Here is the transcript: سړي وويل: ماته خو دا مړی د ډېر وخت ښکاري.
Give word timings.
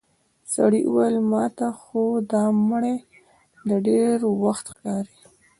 سړي 0.53 0.81
وويل: 0.85 1.15
ماته 1.31 1.67
خو 1.81 2.03
دا 2.31 2.43
مړی 2.69 2.97
د 3.69 3.71
ډېر 3.87 4.15
وخت 4.43 4.65
ښکاري. 4.75 5.15